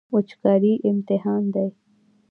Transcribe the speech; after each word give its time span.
وچکالي 0.13 0.73
امتحان 0.89 1.43
دی. 1.53 1.69